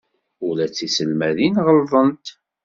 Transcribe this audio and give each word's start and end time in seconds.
Ula 0.47 0.65
d 0.67 0.71
tiselmadin 0.73 1.55
ɣellḍent. 1.65 2.25